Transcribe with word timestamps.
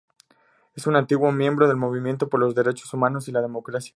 Es 0.73 0.87
un 0.87 0.95
antiguo 0.95 1.31
miembro 1.31 1.67
del 1.67 1.77
Movimiento 1.77 2.27
por 2.27 2.39
los 2.39 2.55
Derechos 2.55 2.91
Humanos 2.91 3.27
y 3.27 3.31
la 3.31 3.43
Democracia. 3.43 3.89